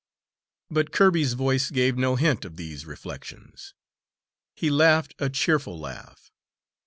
[0.71, 3.75] But Kirby's voice gave no hint of these reflections.
[4.55, 6.31] He laughed a cheerful laugh.